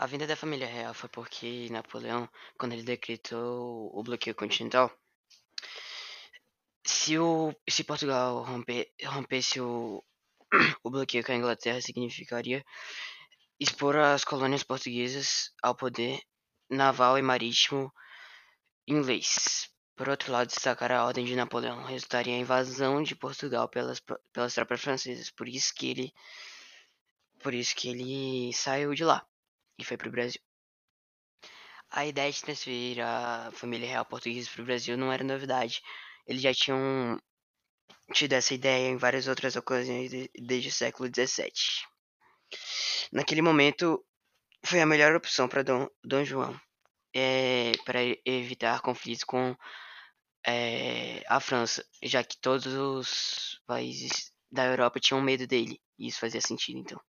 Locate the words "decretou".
2.84-3.90